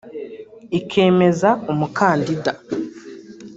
[0.79, 2.51] ikemeza umukandida